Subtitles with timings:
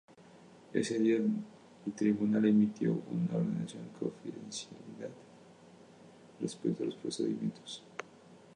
[0.73, 5.11] Ese día el tribunal emitió una orden de confidencialidad
[6.39, 7.83] respecto a los procedimientos.